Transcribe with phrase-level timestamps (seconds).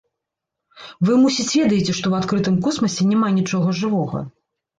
[1.05, 4.25] Вы, мусіць, ведаеце, што ў адкрытым космасе няма нічога жывога.